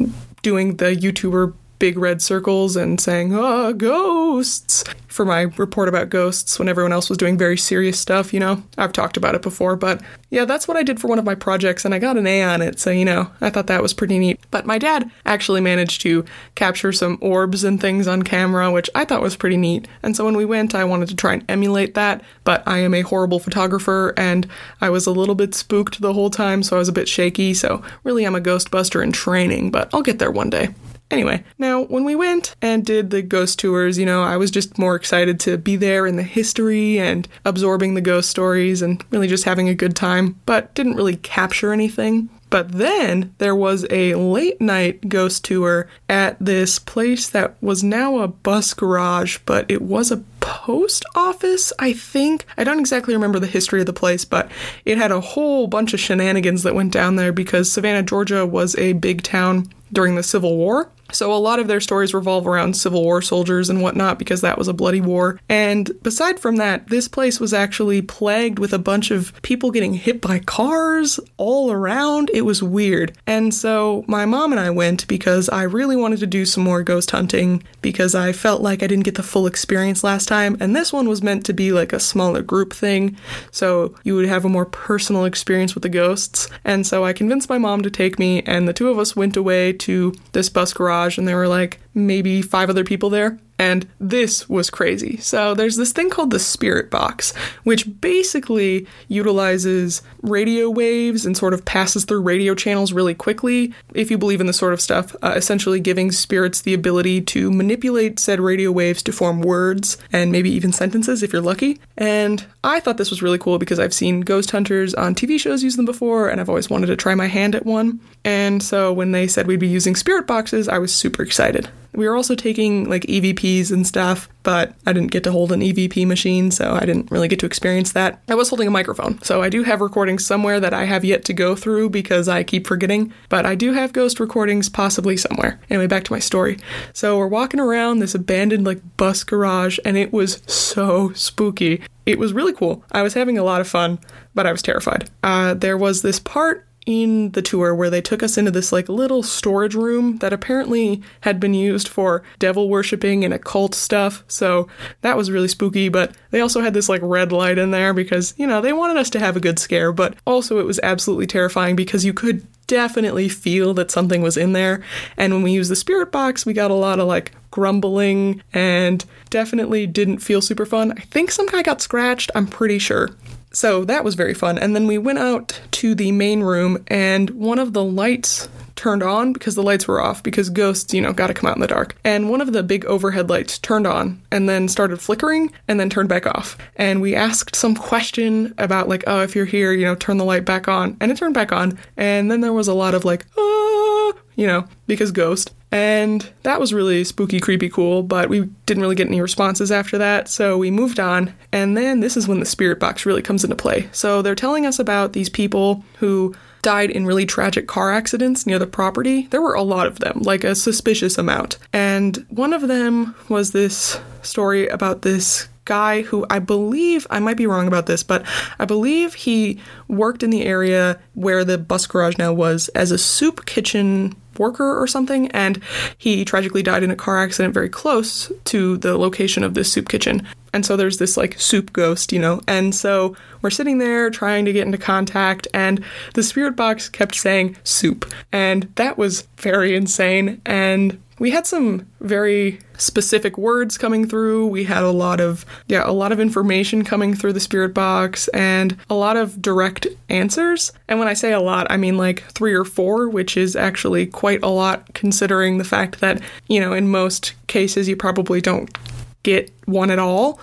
doing 0.42 0.76
the 0.76 0.94
YouTuber 0.94 1.54
big 1.78 1.98
red 1.98 2.22
circles 2.22 2.76
and 2.76 3.00
saying, 3.00 3.34
ah, 3.34 3.72
ghosts, 3.72 4.84
for 5.08 5.24
my 5.24 5.42
report 5.56 5.88
about 5.88 6.10
ghosts 6.10 6.58
when 6.58 6.68
everyone 6.68 6.92
else 6.92 7.08
was 7.08 7.18
doing 7.18 7.36
very 7.36 7.56
serious 7.56 7.98
stuff, 7.98 8.32
you 8.32 8.40
know? 8.40 8.62
I've 8.78 8.92
talked 8.92 9.16
about 9.16 9.34
it 9.34 9.42
before, 9.42 9.76
but 9.76 10.00
yeah, 10.30 10.44
that's 10.44 10.66
what 10.66 10.76
I 10.76 10.82
did 10.82 11.00
for 11.00 11.08
one 11.08 11.18
of 11.18 11.24
my 11.24 11.34
projects, 11.34 11.84
and 11.84 11.94
I 11.94 11.98
got 11.98 12.16
an 12.16 12.26
A 12.26 12.42
on 12.42 12.62
it, 12.62 12.80
so, 12.80 12.90
you 12.90 13.04
know, 13.04 13.30
I 13.40 13.50
thought 13.50 13.66
that 13.68 13.82
was 13.82 13.94
pretty 13.94 14.18
neat. 14.18 14.40
But 14.50 14.66
my 14.66 14.78
dad 14.78 15.10
actually 15.26 15.60
managed 15.60 16.00
to 16.02 16.24
capture 16.54 16.92
some 16.92 17.18
orbs 17.20 17.64
and 17.64 17.80
things 17.80 18.08
on 18.08 18.22
camera, 18.22 18.70
which 18.70 18.90
I 18.94 19.04
thought 19.04 19.22
was 19.22 19.36
pretty 19.36 19.56
neat. 19.56 19.86
And 20.02 20.16
so 20.16 20.24
when 20.24 20.36
we 20.36 20.44
went, 20.44 20.74
I 20.74 20.84
wanted 20.84 21.08
to 21.08 21.16
try 21.16 21.34
and 21.34 21.44
emulate 21.48 21.94
that, 21.94 22.22
but 22.44 22.62
I 22.66 22.78
am 22.78 22.94
a 22.94 23.02
horrible 23.02 23.38
photographer, 23.38 24.14
and 24.16 24.48
I 24.80 24.90
was 24.90 25.06
a 25.06 25.12
little 25.12 25.34
bit 25.34 25.54
spooked 25.54 26.00
the 26.00 26.12
whole 26.12 26.30
time, 26.30 26.62
so 26.62 26.76
I 26.76 26.78
was 26.78 26.88
a 26.88 26.92
bit 26.92 27.08
shaky, 27.08 27.54
so 27.54 27.82
really 28.04 28.24
I'm 28.24 28.34
a 28.34 28.40
ghostbuster 28.40 29.02
in 29.02 29.12
training, 29.12 29.70
but 29.70 29.92
I'll 29.92 30.02
get 30.02 30.18
there 30.18 30.30
one 30.30 30.50
day. 30.50 30.70
Anyway, 31.14 31.44
now 31.58 31.84
when 31.84 32.02
we 32.02 32.16
went 32.16 32.56
and 32.60 32.84
did 32.84 33.10
the 33.10 33.22
ghost 33.22 33.60
tours, 33.60 33.98
you 33.98 34.04
know, 34.04 34.24
I 34.24 34.36
was 34.36 34.50
just 34.50 34.78
more 34.78 34.96
excited 34.96 35.38
to 35.40 35.56
be 35.56 35.76
there 35.76 36.08
in 36.08 36.16
the 36.16 36.24
history 36.24 36.98
and 36.98 37.28
absorbing 37.44 37.94
the 37.94 38.00
ghost 38.00 38.28
stories 38.28 38.82
and 38.82 39.00
really 39.10 39.28
just 39.28 39.44
having 39.44 39.68
a 39.68 39.76
good 39.76 39.94
time, 39.94 40.40
but 40.44 40.74
didn't 40.74 40.96
really 40.96 41.14
capture 41.14 41.72
anything. 41.72 42.30
But 42.50 42.72
then 42.72 43.32
there 43.38 43.54
was 43.54 43.86
a 43.90 44.16
late 44.16 44.60
night 44.60 45.08
ghost 45.08 45.44
tour 45.44 45.88
at 46.08 46.36
this 46.40 46.80
place 46.80 47.28
that 47.28 47.62
was 47.62 47.84
now 47.84 48.18
a 48.18 48.26
bus 48.26 48.74
garage, 48.74 49.38
but 49.46 49.70
it 49.70 49.82
was 49.82 50.10
a 50.10 50.16
post 50.44 51.06
office, 51.14 51.72
I 51.78 51.94
think. 51.94 52.44
I 52.58 52.64
don't 52.64 52.78
exactly 52.78 53.14
remember 53.14 53.38
the 53.38 53.46
history 53.46 53.80
of 53.80 53.86
the 53.86 53.94
place, 53.94 54.26
but 54.26 54.50
it 54.84 54.98
had 54.98 55.10
a 55.10 55.20
whole 55.20 55.66
bunch 55.66 55.94
of 55.94 56.00
shenanigans 56.00 56.64
that 56.64 56.74
went 56.74 56.92
down 56.92 57.16
there 57.16 57.32
because 57.32 57.72
Savannah, 57.72 58.02
Georgia 58.02 58.44
was 58.44 58.76
a 58.76 58.92
big 58.92 59.22
town 59.22 59.70
during 59.90 60.16
the 60.16 60.22
Civil 60.22 60.56
War. 60.56 60.90
So 61.12 61.32
a 61.32 61.36
lot 61.36 61.60
of 61.60 61.68
their 61.68 61.80
stories 61.80 62.14
revolve 62.14 62.46
around 62.46 62.76
Civil 62.76 63.02
War 63.02 63.22
soldiers 63.22 63.70
and 63.70 63.82
whatnot 63.82 64.18
because 64.18 64.40
that 64.40 64.58
was 64.58 64.68
a 64.68 64.72
bloody 64.72 65.00
war. 65.00 65.38
And 65.48 65.90
beside 66.02 66.40
from 66.40 66.56
that, 66.56 66.88
this 66.88 67.08
place 67.08 67.38
was 67.38 67.52
actually 67.52 68.02
plagued 68.02 68.58
with 68.58 68.72
a 68.72 68.78
bunch 68.78 69.10
of 69.10 69.32
people 69.42 69.70
getting 69.70 69.94
hit 69.94 70.20
by 70.20 70.40
cars 70.40 71.20
all 71.36 71.70
around. 71.70 72.30
It 72.32 72.42
was 72.42 72.62
weird. 72.62 73.16
And 73.26 73.54
so 73.54 74.04
my 74.08 74.24
mom 74.24 74.52
and 74.52 74.60
I 74.60 74.70
went 74.70 75.06
because 75.06 75.48
I 75.48 75.62
really 75.62 75.96
wanted 75.96 76.20
to 76.20 76.26
do 76.26 76.44
some 76.44 76.64
more 76.64 76.82
ghost 76.82 77.10
hunting 77.12 77.62
because 77.80 78.14
I 78.14 78.32
felt 78.32 78.62
like 78.62 78.82
I 78.82 78.86
didn't 78.86 79.04
get 79.04 79.14
the 79.14 79.22
full 79.22 79.46
experience 79.46 80.02
last 80.02 80.26
time. 80.26 80.33
And 80.60 80.74
this 80.74 80.92
one 80.92 81.08
was 81.08 81.22
meant 81.22 81.44
to 81.46 81.52
be 81.52 81.72
like 81.72 81.92
a 81.92 82.00
smaller 82.00 82.42
group 82.42 82.72
thing. 82.72 83.16
So 83.50 83.94
you 84.04 84.16
would 84.16 84.26
have 84.26 84.44
a 84.44 84.48
more 84.48 84.66
personal 84.66 85.24
experience 85.24 85.74
with 85.74 85.82
the 85.82 85.88
ghosts. 85.88 86.48
And 86.64 86.86
so 86.86 87.04
I 87.04 87.12
convinced 87.12 87.48
my 87.48 87.58
mom 87.58 87.82
to 87.82 87.90
take 87.90 88.18
me, 88.18 88.42
and 88.42 88.68
the 88.68 88.72
two 88.72 88.88
of 88.88 88.98
us 88.98 89.16
went 89.16 89.36
away 89.36 89.72
to 89.72 90.14
this 90.32 90.48
bus 90.48 90.72
garage 90.72 90.84
garage 90.84 91.18
and 91.18 91.26
there 91.26 91.36
were 91.36 91.48
like 91.48 91.80
maybe 91.94 92.42
five 92.42 92.70
other 92.70 92.84
people 92.84 93.10
there. 93.10 93.38
And 93.64 93.88
this 93.98 94.46
was 94.46 94.68
crazy. 94.68 95.16
So 95.16 95.54
there's 95.54 95.76
this 95.76 95.92
thing 95.92 96.10
called 96.10 96.30
the 96.30 96.38
spirit 96.38 96.90
box, 96.90 97.34
which 97.62 97.88
basically 98.00 98.86
utilizes 99.08 100.02
radio 100.20 100.68
waves 100.68 101.24
and 101.24 101.34
sort 101.34 101.54
of 101.54 101.64
passes 101.64 102.04
through 102.04 102.20
radio 102.20 102.54
channels 102.54 102.92
really 102.92 103.14
quickly. 103.14 103.72
If 103.94 104.10
you 104.10 104.18
believe 104.18 104.42
in 104.42 104.46
this 104.46 104.58
sort 104.58 104.74
of 104.74 104.82
stuff, 104.82 105.16
uh, 105.22 105.32
essentially 105.34 105.80
giving 105.80 106.12
spirits 106.12 106.60
the 106.60 106.74
ability 106.74 107.22
to 107.22 107.50
manipulate 107.50 108.18
said 108.18 108.38
radio 108.38 108.70
waves 108.70 109.02
to 109.04 109.12
form 109.12 109.40
words 109.40 109.96
and 110.12 110.30
maybe 110.30 110.50
even 110.50 110.70
sentences 110.70 111.22
if 111.22 111.32
you're 111.32 111.40
lucky. 111.40 111.80
And 111.96 112.44
I 112.64 112.80
thought 112.80 112.96
this 112.96 113.10
was 113.10 113.22
really 113.22 113.38
cool 113.38 113.58
because 113.58 113.78
I've 113.78 113.92
seen 113.92 114.22
ghost 114.22 114.50
hunters 114.50 114.94
on 114.94 115.14
TV 115.14 115.38
shows 115.38 115.62
use 115.62 115.76
them 115.76 115.84
before, 115.84 116.30
and 116.30 116.40
I've 116.40 116.48
always 116.48 116.70
wanted 116.70 116.86
to 116.86 116.96
try 116.96 117.14
my 117.14 117.26
hand 117.26 117.54
at 117.54 117.66
one. 117.66 118.00
And 118.24 118.62
so 118.62 118.92
when 118.92 119.12
they 119.12 119.28
said 119.28 119.46
we'd 119.46 119.60
be 119.60 119.68
using 119.68 119.94
spirit 119.94 120.26
boxes, 120.26 120.66
I 120.66 120.78
was 120.78 120.92
super 120.92 121.22
excited. 121.22 121.68
We 121.92 122.08
were 122.08 122.16
also 122.16 122.34
taking 122.34 122.88
like 122.88 123.02
EVPs 123.02 123.70
and 123.70 123.86
stuff, 123.86 124.28
but 124.44 124.74
I 124.86 124.92
didn't 124.92 125.10
get 125.10 125.24
to 125.24 125.32
hold 125.32 125.50
an 125.50 125.60
EVP 125.60 126.06
machine, 126.06 126.52
so 126.52 126.74
I 126.74 126.86
didn't 126.86 127.10
really 127.10 127.26
get 127.26 127.40
to 127.40 127.46
experience 127.46 127.92
that. 127.92 128.22
I 128.28 128.36
was 128.36 128.48
holding 128.48 128.68
a 128.68 128.70
microphone, 128.70 129.20
so 129.22 129.42
I 129.42 129.48
do 129.48 129.64
have 129.64 129.80
recordings 129.80 130.24
somewhere 130.24 130.60
that 130.60 130.72
I 130.72 130.84
have 130.84 131.04
yet 131.04 131.24
to 131.24 131.32
go 131.32 131.56
through 131.56 131.90
because 131.90 132.28
I 132.28 132.44
keep 132.44 132.66
forgetting, 132.66 133.12
but 133.28 133.44
I 133.44 133.56
do 133.56 133.72
have 133.72 133.92
ghost 133.92 134.20
recordings 134.20 134.68
possibly 134.68 135.16
somewhere. 135.16 135.58
Anyway, 135.68 135.88
back 135.88 136.04
to 136.04 136.12
my 136.12 136.20
story. 136.20 136.58
So 136.92 137.18
we're 137.18 137.26
walking 137.26 137.58
around 137.58 137.98
this 137.98 138.14
abandoned 138.14 138.64
like 138.64 138.80
bus 138.96 139.24
garage, 139.24 139.78
and 139.84 139.96
it 139.96 140.12
was 140.12 140.42
so 140.46 141.12
spooky. 141.14 141.82
It 142.06 142.18
was 142.18 142.32
really 142.32 142.52
cool. 142.52 142.84
I 142.92 143.02
was 143.02 143.14
having 143.14 143.38
a 143.38 143.44
lot 143.44 143.60
of 143.60 143.66
fun, 143.66 143.98
but 144.34 144.46
I 144.46 144.52
was 144.52 144.62
terrified. 144.62 145.08
Uh, 145.22 145.54
there 145.54 145.78
was 145.78 146.02
this 146.02 146.20
part 146.20 146.66
in 146.86 147.30
the 147.30 147.42
tour 147.42 147.74
where 147.74 147.90
they 147.90 148.00
took 148.00 148.22
us 148.22 148.36
into 148.36 148.50
this 148.50 148.72
like 148.72 148.88
little 148.88 149.22
storage 149.22 149.74
room 149.74 150.18
that 150.18 150.32
apparently 150.32 151.02
had 151.22 151.40
been 151.40 151.54
used 151.54 151.88
for 151.88 152.22
devil 152.38 152.68
worshipping 152.68 153.24
and 153.24 153.32
occult 153.32 153.74
stuff. 153.74 154.22
So 154.28 154.68
that 155.00 155.16
was 155.16 155.30
really 155.30 155.48
spooky, 155.48 155.88
but 155.88 156.14
they 156.30 156.40
also 156.40 156.60
had 156.60 156.74
this 156.74 156.88
like 156.88 157.00
red 157.02 157.32
light 157.32 157.58
in 157.58 157.70
there 157.70 157.94
because, 157.94 158.34
you 158.36 158.46
know, 158.46 158.60
they 158.60 158.72
wanted 158.72 158.96
us 158.96 159.10
to 159.10 159.20
have 159.20 159.36
a 159.36 159.40
good 159.40 159.58
scare, 159.58 159.92
but 159.92 160.16
also 160.26 160.58
it 160.58 160.66
was 160.66 160.80
absolutely 160.82 161.26
terrifying 161.26 161.76
because 161.76 162.04
you 162.04 162.12
could 162.12 162.46
definitely 162.66 163.28
feel 163.28 163.74
that 163.74 163.90
something 163.90 164.22
was 164.22 164.36
in 164.36 164.52
there. 164.52 164.82
And 165.16 165.32
when 165.32 165.42
we 165.42 165.52
used 165.52 165.70
the 165.70 165.76
spirit 165.76 166.12
box, 166.12 166.46
we 166.46 166.52
got 166.52 166.70
a 166.70 166.74
lot 166.74 166.98
of 166.98 167.06
like 167.06 167.32
grumbling 167.50 168.42
and 168.52 169.04
definitely 169.30 169.86
didn't 169.86 170.18
feel 170.18 170.42
super 170.42 170.66
fun. 170.66 170.92
I 170.92 171.02
think 171.02 171.30
some 171.30 171.46
guy 171.46 171.62
got 171.62 171.80
scratched, 171.80 172.30
I'm 172.34 172.46
pretty 172.46 172.78
sure. 172.78 173.10
So 173.54 173.84
that 173.84 174.04
was 174.04 174.14
very 174.14 174.34
fun. 174.34 174.58
And 174.58 174.74
then 174.74 174.86
we 174.86 174.98
went 174.98 175.18
out 175.18 175.60
to 175.72 175.94
the 175.94 176.12
main 176.12 176.42
room, 176.42 176.84
and 176.88 177.30
one 177.30 177.58
of 177.58 177.72
the 177.72 177.84
lights 177.84 178.48
turned 178.76 179.04
on 179.04 179.32
because 179.32 179.54
the 179.54 179.62
lights 179.62 179.86
were 179.86 180.02
off 180.02 180.22
because 180.22 180.50
ghosts, 180.50 180.92
you 180.92 181.00
know, 181.00 181.12
got 181.12 181.28
to 181.28 181.34
come 181.34 181.48
out 181.48 181.56
in 181.56 181.60
the 181.60 181.66
dark. 181.68 181.96
And 182.04 182.28
one 182.28 182.40
of 182.40 182.52
the 182.52 182.62
big 182.62 182.84
overhead 182.86 183.30
lights 183.30 183.58
turned 183.60 183.86
on 183.86 184.20
and 184.32 184.48
then 184.48 184.68
started 184.68 185.00
flickering 185.00 185.52
and 185.68 185.78
then 185.78 185.88
turned 185.88 186.08
back 186.08 186.26
off. 186.26 186.58
And 186.74 187.00
we 187.00 187.14
asked 187.14 187.54
some 187.54 187.76
question 187.76 188.52
about, 188.58 188.88
like, 188.88 189.04
oh, 189.06 189.22
if 189.22 189.36
you're 189.36 189.44
here, 189.44 189.72
you 189.72 189.84
know, 189.84 189.94
turn 189.94 190.16
the 190.16 190.24
light 190.24 190.44
back 190.44 190.66
on. 190.66 190.96
And 191.00 191.12
it 191.12 191.16
turned 191.16 191.34
back 191.34 191.52
on. 191.52 191.78
And 191.96 192.30
then 192.30 192.40
there 192.40 192.52
was 192.52 192.66
a 192.66 192.74
lot 192.74 192.94
of, 192.94 193.04
like, 193.04 193.24
ah, 193.38 193.93
you 194.36 194.46
know, 194.46 194.66
because 194.86 195.12
ghost. 195.12 195.52
And 195.70 196.30
that 196.44 196.60
was 196.60 196.72
really 196.72 197.02
spooky, 197.02 197.40
creepy, 197.40 197.68
cool, 197.68 198.04
but 198.04 198.28
we 198.28 198.42
didn't 198.66 198.82
really 198.82 198.94
get 198.94 199.08
any 199.08 199.20
responses 199.20 199.72
after 199.72 199.98
that, 199.98 200.28
so 200.28 200.56
we 200.56 200.70
moved 200.70 201.00
on. 201.00 201.34
And 201.50 201.76
then 201.76 201.98
this 201.98 202.16
is 202.16 202.28
when 202.28 202.38
the 202.38 202.46
spirit 202.46 202.78
box 202.78 203.04
really 203.04 203.22
comes 203.22 203.42
into 203.42 203.56
play. 203.56 203.88
So 203.90 204.22
they're 204.22 204.36
telling 204.36 204.66
us 204.66 204.78
about 204.78 205.14
these 205.14 205.28
people 205.28 205.84
who 205.98 206.34
died 206.62 206.90
in 206.90 207.06
really 207.06 207.26
tragic 207.26 207.66
car 207.66 207.92
accidents 207.92 208.46
near 208.46 208.58
the 208.58 208.66
property. 208.66 209.26
There 209.26 209.42
were 209.42 209.54
a 209.54 209.62
lot 209.62 209.86
of 209.86 209.98
them, 209.98 210.20
like 210.22 210.44
a 210.44 210.54
suspicious 210.54 211.18
amount. 211.18 211.58
And 211.72 212.24
one 212.30 212.52
of 212.52 212.68
them 212.68 213.14
was 213.28 213.50
this 213.50 214.00
story 214.22 214.68
about 214.68 215.02
this 215.02 215.48
guy 215.64 216.02
who 216.02 216.26
I 216.30 216.38
believe, 216.38 217.06
I 217.10 217.20
might 217.20 217.36
be 217.36 217.46
wrong 217.46 217.66
about 217.66 217.86
this, 217.86 218.02
but 218.02 218.24
I 218.58 218.64
believe 218.64 219.14
he 219.14 219.60
worked 219.88 220.22
in 220.22 220.30
the 220.30 220.44
area 220.44 220.98
where 221.14 221.44
the 221.44 221.58
bus 221.58 221.86
garage 221.86 222.16
now 222.16 222.32
was 222.32 222.68
as 222.70 222.90
a 222.90 222.98
soup 222.98 223.44
kitchen 223.46 224.14
worker 224.38 224.80
or 224.80 224.86
something, 224.86 225.30
and 225.32 225.62
he 225.98 226.24
tragically 226.24 226.62
died 226.62 226.82
in 226.82 226.90
a 226.90 226.96
car 226.96 227.18
accident 227.18 227.54
very 227.54 227.68
close 227.68 228.30
to 228.44 228.76
the 228.78 228.98
location 228.98 229.42
of 229.42 229.54
this 229.54 229.72
soup 229.72 229.88
kitchen. 229.88 230.26
And 230.52 230.64
so 230.64 230.76
there's 230.76 230.98
this 230.98 231.16
like 231.16 231.40
soup 231.40 231.72
ghost, 231.72 232.12
you 232.12 232.20
know. 232.20 232.40
And 232.46 232.74
so 232.74 233.16
we're 233.42 233.50
sitting 233.50 233.78
there 233.78 234.08
trying 234.08 234.44
to 234.44 234.52
get 234.52 234.66
into 234.66 234.78
contact, 234.78 235.48
and 235.52 235.84
the 236.14 236.22
spirit 236.22 236.54
box 236.54 236.88
kept 236.88 237.16
saying 237.16 237.56
soup. 237.64 238.10
And 238.32 238.72
that 238.76 238.96
was 238.96 239.22
very 239.38 239.74
insane. 239.74 240.40
And 240.46 241.02
we 241.18 241.30
had 241.30 241.46
some 241.46 241.86
very 242.00 242.58
specific 242.76 243.38
words 243.38 243.78
coming 243.78 244.08
through. 244.08 244.46
We 244.46 244.64
had 244.64 244.82
a 244.82 244.90
lot 244.90 245.20
of, 245.20 245.46
yeah, 245.68 245.82
a 245.84 245.92
lot 245.92 246.12
of 246.12 246.20
information 246.20 246.84
coming 246.84 247.14
through 247.14 247.34
the 247.34 247.40
spirit 247.40 247.72
box 247.72 248.28
and 248.28 248.76
a 248.90 248.94
lot 248.94 249.16
of 249.16 249.40
direct 249.40 249.86
answers. 250.08 250.72
And 250.88 250.98
when 250.98 251.08
I 251.08 251.14
say 251.14 251.32
a 251.32 251.40
lot, 251.40 251.66
I 251.70 251.76
mean 251.76 251.96
like 251.96 252.24
three 252.32 252.54
or 252.54 252.64
four, 252.64 253.08
which 253.08 253.36
is 253.36 253.54
actually 253.54 254.06
quite 254.06 254.42
a 254.42 254.48
lot 254.48 254.92
considering 254.94 255.58
the 255.58 255.64
fact 255.64 256.00
that, 256.00 256.20
you 256.48 256.60
know, 256.60 256.72
in 256.72 256.88
most 256.88 257.34
cases 257.46 257.88
you 257.88 257.96
probably 257.96 258.40
don't 258.40 258.76
get 259.22 259.52
one 259.66 259.90
at 259.90 259.98
all. 259.98 260.40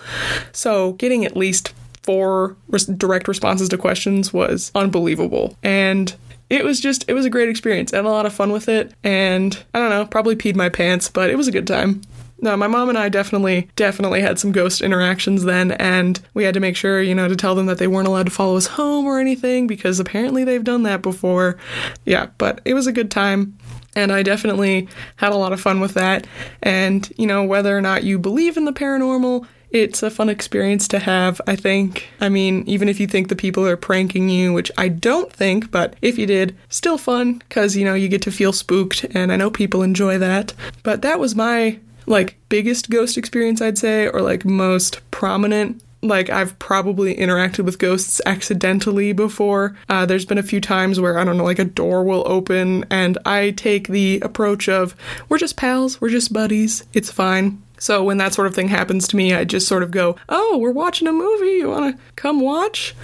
So 0.52 0.92
getting 0.94 1.24
at 1.24 1.36
least 1.36 1.72
four 2.02 2.56
direct 2.96 3.28
responses 3.28 3.68
to 3.68 3.78
questions 3.78 4.32
was 4.32 4.72
unbelievable. 4.74 5.56
And 5.62 6.14
it 6.52 6.64
was 6.64 6.80
just, 6.80 7.04
it 7.08 7.14
was 7.14 7.24
a 7.24 7.30
great 7.30 7.48
experience. 7.48 7.92
Had 7.92 8.04
a 8.04 8.10
lot 8.10 8.26
of 8.26 8.32
fun 8.32 8.52
with 8.52 8.68
it. 8.68 8.92
And 9.02 9.64
I 9.72 9.78
don't 9.78 9.88
know, 9.88 10.04
probably 10.04 10.36
peed 10.36 10.54
my 10.54 10.68
pants, 10.68 11.08
but 11.08 11.30
it 11.30 11.36
was 11.36 11.48
a 11.48 11.52
good 11.52 11.66
time. 11.66 12.02
No, 12.42 12.56
my 12.56 12.66
mom 12.66 12.88
and 12.88 12.98
I 12.98 13.08
definitely, 13.08 13.68
definitely 13.76 14.20
had 14.20 14.38
some 14.38 14.50
ghost 14.50 14.80
interactions 14.80 15.44
then, 15.44 15.70
and 15.72 16.20
we 16.34 16.42
had 16.42 16.54
to 16.54 16.60
make 16.60 16.74
sure, 16.74 17.00
you 17.00 17.14
know, 17.14 17.28
to 17.28 17.36
tell 17.36 17.54
them 17.54 17.66
that 17.66 17.78
they 17.78 17.86
weren't 17.86 18.08
allowed 18.08 18.26
to 18.26 18.32
follow 18.32 18.56
us 18.56 18.66
home 18.66 19.06
or 19.06 19.20
anything 19.20 19.68
because 19.68 20.00
apparently 20.00 20.42
they've 20.42 20.64
done 20.64 20.82
that 20.82 21.02
before. 21.02 21.56
Yeah, 22.04 22.30
but 22.38 22.60
it 22.64 22.74
was 22.74 22.88
a 22.88 22.92
good 22.92 23.12
time. 23.12 23.56
And 23.94 24.10
I 24.10 24.22
definitely 24.22 24.88
had 25.16 25.32
a 25.32 25.36
lot 25.36 25.52
of 25.52 25.60
fun 25.60 25.78
with 25.80 25.94
that. 25.94 26.26
And, 26.62 27.10
you 27.16 27.26
know, 27.28 27.44
whether 27.44 27.76
or 27.76 27.80
not 27.80 28.02
you 28.02 28.18
believe 28.18 28.56
in 28.56 28.64
the 28.64 28.72
paranormal, 28.72 29.46
it's 29.72 30.02
a 30.02 30.10
fun 30.10 30.28
experience 30.28 30.86
to 30.88 30.98
have, 30.98 31.40
I 31.46 31.56
think. 31.56 32.08
I 32.20 32.28
mean, 32.28 32.64
even 32.66 32.88
if 32.88 33.00
you 33.00 33.06
think 33.06 33.28
the 33.28 33.36
people 33.36 33.66
are 33.66 33.76
pranking 33.76 34.28
you, 34.28 34.52
which 34.52 34.70
I 34.76 34.88
don't 34.88 35.32
think, 35.32 35.70
but 35.70 35.94
if 36.02 36.18
you 36.18 36.26
did, 36.26 36.56
still 36.68 36.98
fun 36.98 37.34
because, 37.34 37.76
you 37.76 37.84
know, 37.84 37.94
you 37.94 38.08
get 38.08 38.22
to 38.22 38.30
feel 38.30 38.52
spooked, 38.52 39.04
and 39.14 39.32
I 39.32 39.36
know 39.36 39.50
people 39.50 39.82
enjoy 39.82 40.18
that. 40.18 40.52
But 40.82 41.02
that 41.02 41.18
was 41.18 41.34
my 41.34 41.78
like 42.06 42.36
biggest 42.48 42.90
ghost 42.90 43.16
experience, 43.16 43.60
I'd 43.60 43.78
say, 43.78 44.08
or 44.08 44.20
like 44.20 44.44
most 44.44 45.00
prominent. 45.10 45.82
Like 46.04 46.30
I've 46.30 46.58
probably 46.58 47.14
interacted 47.14 47.64
with 47.64 47.78
ghosts 47.78 48.20
accidentally 48.26 49.12
before. 49.12 49.76
Uh, 49.88 50.04
there's 50.04 50.26
been 50.26 50.36
a 50.38 50.42
few 50.42 50.60
times 50.60 50.98
where 50.98 51.16
I 51.16 51.22
don't 51.22 51.36
know, 51.38 51.44
like 51.44 51.60
a 51.60 51.64
door 51.64 52.02
will 52.02 52.24
open, 52.26 52.84
and 52.90 53.18
I 53.24 53.52
take 53.52 53.86
the 53.86 54.20
approach 54.20 54.68
of 54.68 54.96
we're 55.28 55.38
just 55.38 55.56
pals, 55.56 56.00
we're 56.00 56.08
just 56.08 56.32
buddies, 56.32 56.84
it's 56.92 57.10
fine. 57.10 57.62
So 57.82 58.00
when 58.04 58.18
that 58.18 58.32
sort 58.32 58.46
of 58.46 58.54
thing 58.54 58.68
happens 58.68 59.08
to 59.08 59.16
me, 59.16 59.34
I 59.34 59.42
just 59.42 59.66
sort 59.66 59.82
of 59.82 59.90
go, 59.90 60.14
"Oh, 60.28 60.56
we're 60.56 60.70
watching 60.70 61.08
a 61.08 61.12
movie. 61.12 61.58
You 61.58 61.68
want 61.68 61.96
to 61.96 62.02
come 62.14 62.38
watch?" 62.38 62.94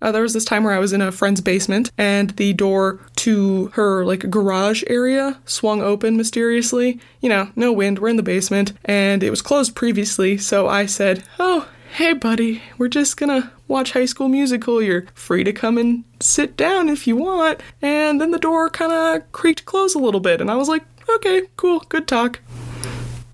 Uh, 0.00 0.12
there 0.12 0.22
was 0.22 0.32
this 0.32 0.44
time 0.44 0.62
where 0.62 0.74
I 0.74 0.78
was 0.78 0.92
in 0.92 1.02
a 1.02 1.10
friend's 1.10 1.40
basement, 1.40 1.90
and 1.98 2.30
the 2.30 2.52
door 2.52 3.00
to 3.16 3.72
her 3.74 4.04
like 4.04 4.30
garage 4.30 4.84
area 4.86 5.40
swung 5.44 5.82
open 5.82 6.16
mysteriously. 6.16 7.00
You 7.20 7.30
know, 7.30 7.48
no 7.56 7.72
wind. 7.72 7.98
We're 7.98 8.10
in 8.10 8.16
the 8.16 8.22
basement, 8.22 8.74
and 8.84 9.24
it 9.24 9.30
was 9.30 9.42
closed 9.42 9.74
previously. 9.74 10.38
So 10.38 10.68
I 10.68 10.86
said, 10.86 11.24
"Oh." 11.40 11.66
Hey, 11.94 12.12
buddy, 12.12 12.62
we're 12.76 12.88
just 12.88 13.16
gonna 13.16 13.50
watch 13.66 13.92
High 13.92 14.04
School 14.04 14.28
Musical. 14.28 14.80
You're 14.80 15.06
free 15.14 15.42
to 15.42 15.52
come 15.54 15.78
and 15.78 16.04
sit 16.20 16.54
down 16.54 16.88
if 16.90 17.06
you 17.08 17.16
want. 17.16 17.60
And 17.80 18.20
then 18.20 18.30
the 18.30 18.38
door 18.38 18.68
kind 18.68 18.92
of 18.92 19.32
creaked 19.32 19.64
close 19.64 19.94
a 19.94 19.98
little 19.98 20.20
bit, 20.20 20.40
and 20.40 20.50
I 20.50 20.54
was 20.54 20.68
like, 20.68 20.84
okay, 21.08 21.48
cool, 21.56 21.80
good 21.88 22.06
talk 22.06 22.40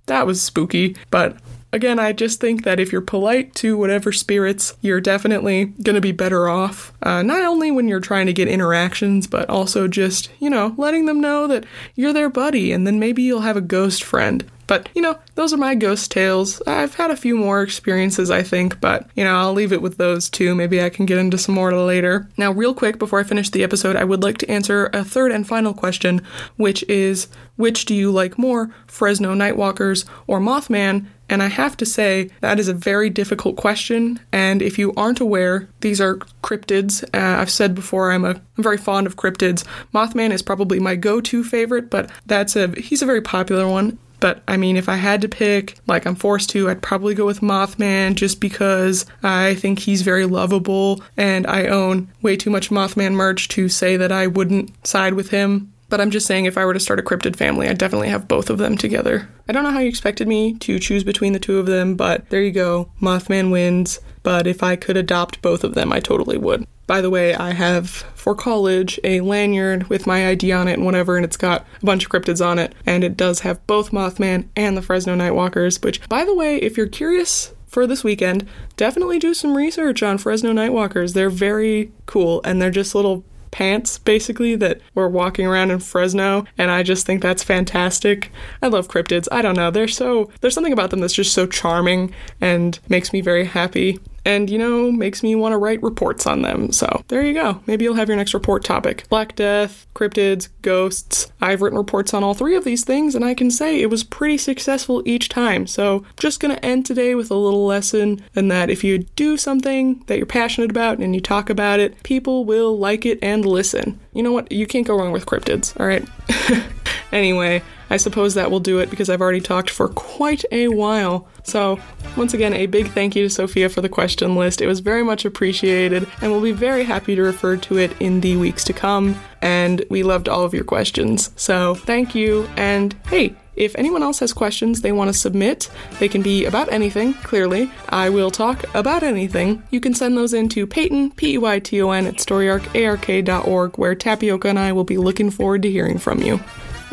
that 0.07 0.27
was 0.27 0.43
spooky. 0.43 0.97
But 1.11 1.37
again, 1.73 1.99
I 1.99 2.13
just 2.13 2.41
think 2.41 2.65
that 2.65 2.79
if 2.79 2.93
you're 2.93 3.01
polite 3.01 3.55
to 3.57 3.77
whatever 3.77 4.13
spirits, 4.13 4.77
you're 4.81 5.01
definitely 5.01 5.67
going 5.83 5.95
to 5.95 6.01
be 6.01 6.13
better 6.13 6.49
off. 6.49 6.93
Uh, 7.03 7.23
not 7.23 7.43
only 7.43 7.71
when 7.71 7.89
you're 7.89 8.01
trying 8.01 8.27
to 8.27 8.33
get 8.33 8.49
interactions, 8.49 9.27
but 9.27 9.51
also 9.51 9.89
just, 9.89 10.31
you 10.39 10.49
know, 10.49 10.75
letting 10.79 11.07
them 11.07 11.21
know 11.21 11.47
that 11.49 11.65
you're 11.97 12.13
their 12.13 12.31
buddy 12.31 12.73
and 12.73 12.87
then 12.87 12.99
maybe 12.99 13.23
you'll 13.23 13.41
have 13.41 13.57
a 13.57 13.61
ghost 13.61 14.05
friend. 14.05 14.49
But, 14.66 14.88
you 14.94 15.02
know, 15.02 15.18
those 15.35 15.52
are 15.52 15.59
my 15.59 15.75
ghost 15.75 16.11
tales. 16.11 16.62
I've 16.66 16.94
had 16.94 17.11
a 17.11 17.16
few 17.16 17.37
more 17.37 17.62
experiences, 17.62 18.30
I 18.30 18.42
think, 18.42 18.80
but, 18.80 19.09
you 19.14 19.25
know, 19.25 19.37
I'll 19.37 19.52
leave 19.52 19.73
it 19.73 19.83
with 19.83 19.97
those 19.97 20.30
two. 20.30 20.54
Maybe 20.54 20.83
I 20.83 20.90
can 20.90 21.06
get 21.06 21.18
into 21.18 21.38
some 21.38 21.54
more 21.54 21.73
later. 21.75 22.28
Now, 22.37 22.52
real 22.52 22.75
quick, 22.75 22.99
before 22.99 23.21
I 23.21 23.25
finish 23.25 23.50
the 23.50 23.62
episode, 23.62 23.97
I 23.97 24.04
would 24.04 24.23
like 24.23 24.38
to 24.38 24.50
answer 24.50 24.90
a 24.92 25.04
third 25.04 25.33
and 25.33 25.47
final 25.47 25.75
question, 25.75 26.23
which 26.56 26.83
is 26.85 27.28
which 27.56 27.85
do 27.85 27.94
you 27.94 28.11
like 28.11 28.38
more, 28.38 28.75
Fresno 28.87 29.35
Nightwalkers 29.35 30.04
or 30.26 30.40
Mothman? 30.40 31.06
And 31.28 31.42
I 31.42 31.47
have 31.47 31.76
to 31.78 31.87
say, 31.87 32.30
that 32.40 32.59
is 32.59 32.68
a 32.68 32.75
very 32.75 33.09
difficult 33.09 33.56
question. 33.56 34.21
And 34.33 34.61
if 34.61 34.78
you 34.78 34.92
aren't 34.97 35.21
aware, 35.21 35.68
these 35.80 36.00
are 36.00 36.16
cryptids. 36.42 37.02
Uh, 37.14 37.40
I've 37.40 37.50
said 37.50 37.75
before, 37.75 38.12
I'm, 38.12 38.25
a, 38.25 38.30
I'm 38.30 38.62
very 38.62 38.76
fond 38.76 39.06
of 39.06 39.16
cryptids. 39.16 39.64
Mothman 39.94 40.33
is 40.33 40.42
probably 40.42 40.80
my 40.80 40.97
go 40.97 41.21
to 41.23 41.44
favorite, 41.44 41.90
but 41.90 42.11
that's 42.26 42.56
a 42.56 42.68
he's 42.78 43.02
a 43.02 43.06
very 43.06 43.23
popular 43.23 43.66
one. 43.66 43.99
But 44.25 44.43
I 44.49 44.57
mean, 44.57 44.78
if 44.78 44.88
I 44.88 44.97
had 44.97 45.21
to 45.21 45.28
pick, 45.28 45.76
like 45.87 46.07
I'm 46.07 46.14
forced 46.14 46.49
to, 46.49 46.71
I'd 46.71 46.81
probably 46.81 47.14
go 47.14 47.26
with 47.26 47.43
Mothman 47.43 48.14
just 48.14 48.40
because 48.40 49.04
I 49.23 49.54
think 49.57 49.81
he's 49.81 50.00
very 50.00 50.25
lovable 50.25 51.02
and 51.19 51.47
I 51.47 51.66
own 51.66 52.11
way 52.23 52.35
too 52.35 52.49
much 52.49 52.71
Mothman 52.71 53.12
merch 53.12 53.49
to 53.49 53.69
say 53.69 53.99
that 53.99 54.11
I 54.11 54.26
wouldn't 54.26 54.87
side 54.87 55.12
with 55.12 55.28
him. 55.28 55.75
But 55.90 56.00
I'm 56.00 56.11
just 56.11 56.26
saying, 56.26 56.47
if 56.47 56.57
I 56.57 56.64
were 56.64 56.73
to 56.73 56.81
start 56.81 57.00
a 57.00 57.02
cryptid 57.02 57.37
family, 57.37 57.69
I'd 57.69 57.76
definitely 57.76 58.09
have 58.09 58.26
both 58.26 58.49
of 58.49 58.57
them 58.57 58.78
together. 58.78 59.28
I 59.47 59.52
don't 59.52 59.62
know 59.62 59.73
how 59.73 59.81
you 59.81 59.90
expected 59.90 60.26
me 60.26 60.54
to 60.54 60.78
choose 60.78 61.04
between 61.04 61.35
the 61.35 61.38
two 61.38 61.59
of 61.59 61.66
them, 61.66 61.95
but 61.95 62.31
there 62.31 62.43
you 62.43 62.50
go. 62.50 62.88
Mothman 63.02 63.50
wins. 63.50 64.00
But 64.23 64.47
if 64.47 64.62
I 64.62 64.76
could 64.76 64.97
adopt 64.97 65.43
both 65.43 65.64
of 65.64 65.75
them, 65.75 65.93
I 65.93 66.00
totally 66.00 66.38
would. 66.38 66.66
By 66.87 67.00
the 67.00 67.11
way, 67.11 67.35
I 67.35 67.53
have 67.53 67.88
for 67.88 68.35
college 68.35 69.00
a 69.05 69.21
lanyard 69.21 69.88
with 69.88 70.07
my 70.07 70.29
ID 70.29 70.53
on 70.53 70.69
it 70.69 70.75
and 70.75 70.85
whatever, 70.85 71.17
and 71.17 71.25
it's 71.25 71.37
got 71.37 71.67
a 71.83 71.87
bunch 71.87 72.05
of 72.05 72.11
cryptids 72.11 72.45
on 72.45 72.59
it, 72.59 72.75
and 72.85 73.03
it 73.03 73.17
does 73.17 73.41
have 73.41 73.67
both 73.67 73.91
Mothman 73.91 74.49
and 74.55 74.76
the 74.76 74.83
Fresno 74.83 75.17
Nightwalkers. 75.17 75.83
Which, 75.83 76.07
by 76.09 76.25
the 76.25 76.35
way, 76.35 76.57
if 76.57 76.76
you're 76.76 76.87
curious 76.87 77.53
for 77.67 77.87
this 77.87 78.05
weekend, 78.05 78.47
definitely 78.76 79.19
do 79.19 79.35
some 79.35 79.57
research 79.57 80.03
on 80.03 80.19
Fresno 80.19 80.53
Nightwalkers. 80.53 81.14
They're 81.14 81.31
very 81.31 81.91
cool, 82.07 82.41
and 82.45 82.61
they're 82.61 82.71
just 82.71 82.95
little 82.95 83.25
pants 83.50 83.99
basically 83.99 84.57
that 84.57 84.81
were 84.97 85.09
walking 85.09 85.47
around 85.47 85.71
in 85.71 85.79
Fresno 85.79 86.45
and 86.59 86.73
I 86.73 86.83
just 86.83 87.07
think 87.07 87.23
that's 87.23 87.45
fantastic. 87.45 88.33
I 88.61 88.67
love 88.67 88.88
cryptids. 88.88 89.29
I 89.31 89.43
don't 89.43 89.55
know. 89.55 89.71
They're 89.71 89.87
so 89.87 90.29
there's 90.41 90.55
something 90.55 90.73
about 90.73 90.91
them 90.91 90.99
that's 90.99 91.14
just 91.14 91.33
so 91.33 91.47
charming 91.47 92.12
and 92.41 92.81
makes 92.88 93.12
me 93.12 93.21
very 93.21 93.45
happy 93.45 94.00
and 94.25 94.49
you 94.50 94.59
know 94.59 94.90
makes 94.90 95.23
me 95.23 95.35
want 95.35 95.52
to 95.52 95.59
write 95.59 95.83
reports 95.83 96.26
on 96.26 96.43
them. 96.43 96.73
So 96.73 97.04
there 97.09 97.23
you 97.23 97.35
go. 97.35 97.61
Maybe 97.66 97.85
you'll 97.85 97.95
have 97.95 98.09
your 98.09 98.16
next 98.16 98.35
report 98.35 98.64
topic. 98.64 99.09
Black 99.09 99.37
death 99.37 99.87
cryptids 99.95 100.49
ghosts. 100.62 101.31
I've 101.40 101.62
written 101.62 101.78
reports 101.78 102.14
on 102.14 102.25
all 102.25 102.35
three 102.35 102.57
of 102.57 102.64
these 102.64 102.85
things 102.85 103.14
and 103.14 103.25
i 103.25 103.35
can 103.35 103.50
say 103.50 103.81
it 103.81 103.90
was 103.90 104.02
pretty 104.02 104.38
successful 104.38 105.02
each 105.04 105.28
time. 105.28 105.66
So 105.66 106.04
just 106.19 106.40
gonna 106.40 106.54
end 106.62 106.87
today 106.87 107.14
with 107.14 107.31
a 107.31 107.35
little 107.35 107.66
lesson 107.66 108.23
and 108.35 108.50
that 108.50 108.71
if 108.71 108.83
you 108.83 108.99
do 108.99 109.37
something 109.37 110.02
that 110.07 110.16
you're 110.16 110.26
passionate 110.26 110.71
about 110.71 110.99
and 110.99 111.14
you 111.14 111.21
talk 111.21 111.50
about 111.50 111.81
it 111.81 112.02
people 112.02 112.45
will 112.45 112.78
like 112.78 113.07
it 113.07 113.19
and 113.23 113.45
listen. 113.45 114.00
You 114.12 114.23
know 114.23 114.33
what? 114.33 114.50
You 114.50 114.66
can't 114.66 114.87
go 114.87 114.97
wrong 114.97 115.12
with 115.12 115.26
cryptids 115.26 115.78
all 115.78 115.87
right 115.87 116.04
anyway 117.14 117.62
I 117.90 117.97
suppose 117.97 118.35
that 118.35 118.50
will 118.50 118.61
do 118.61 118.78
it 118.78 118.90
because 118.90 119.11
I've 119.11 119.21
already 119.21 119.40
talked 119.40 119.71
for 119.71 119.88
quite 119.88 120.44
a 120.50 120.68
while. 120.68 121.28
So, 121.42 121.78
once 122.16 122.35
again, 122.35 122.54
a 122.54 122.66
big 122.66 122.88
thank 122.88 123.14
you 123.14 123.23
to 123.23 123.30
Sophia 123.30 123.68
for 123.68 123.80
the 123.80 123.88
question 123.88 124.37
list. 124.37 124.61
It 124.61 124.66
was 124.66 124.80
very 124.80 125.02
much 125.02 125.25
appreciated, 125.25 126.09
and 126.21 126.33
we'll 126.33 126.40
be 126.40 126.52
very 126.52 126.85
happy 126.85 127.14
to 127.14 127.23
refer 127.23 127.56
to 127.59 127.78
it 127.78 127.92
in 128.00 128.21
the 128.21 128.37
weeks 128.37 128.64
to 128.64 128.73
come. 128.73 129.21
And 129.42 129.85
we 129.90 130.02
loved 130.02 130.28
all 130.28 130.42
of 130.42 130.54
your 130.54 130.64
questions. 130.64 131.30
So, 131.37 131.75
thank 131.75 132.14
you. 132.14 132.49
And 132.56 132.94
hey, 133.09 133.37
if 133.54 133.76
anyone 133.76 134.02
else 134.02 134.18
has 134.21 134.33
questions 134.33 134.80
they 134.80 134.90
want 134.90 135.09
to 135.09 135.14
submit, 135.14 135.71
they 136.00 136.09
can 136.09 136.23
be 136.23 136.47
about 136.47 136.73
anything, 136.73 137.14
clearly. 137.14 137.71
I 137.90 138.09
will 138.09 138.30
talk 138.33 138.64
about 138.75 139.02
anything. 139.02 139.62
You 139.71 139.80
can 139.80 139.94
send 139.94 140.16
those 140.16 140.33
in 140.33 140.49
to 140.50 140.66
Peyton, 140.66 141.12
P 141.12 141.35
E 141.35 141.38
Y 141.38 141.59
T 141.61 141.83
O 141.83 141.90
N, 141.90 142.06
at 142.06 142.14
storyarcark.org, 142.14 143.78
where 143.78 143.94
Tapioca 143.94 144.49
and 144.49 144.59
I 144.59 144.73
will 144.73 144.85
be 144.85 144.97
looking 144.97 145.30
forward 145.30 145.62
to 145.62 145.71
hearing 145.71 145.99
from 145.99 146.23
you. 146.23 146.40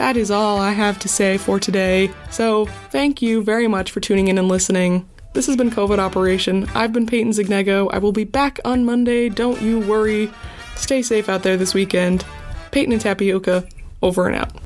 That 0.02 0.18
is 0.18 0.32
all 0.32 0.58
I 0.58 0.72
have 0.72 0.98
to 1.02 1.08
say 1.08 1.38
for 1.38 1.60
today. 1.60 2.10
So, 2.32 2.66
thank 2.90 3.22
you 3.22 3.44
very 3.44 3.68
much 3.68 3.92
for 3.92 4.00
tuning 4.00 4.30
in 4.30 4.40
and 4.40 4.48
listening. 4.48 5.08
This 5.34 5.46
has 5.46 5.56
been 5.56 5.70
COVID 5.70 6.00
Operation. 6.00 6.68
I've 6.74 6.92
been 6.92 7.06
Peyton 7.06 7.34
Zignego. 7.34 7.88
I 7.94 8.00
will 8.00 8.12
be 8.12 8.24
back 8.24 8.60
on 8.66 8.84
Monday. 8.84 9.30
Don't 9.30 9.62
you 9.62 9.80
worry. 9.80 10.32
Stay 10.76 11.04
safe 11.04 11.30
out 11.30 11.44
there 11.44 11.56
this 11.56 11.76
weekend. 11.76 12.26
Peyton 12.72 12.94
and 12.94 13.00
Tapioca, 13.00 13.64
over 14.02 14.26
and 14.26 14.38
out. 14.38 14.61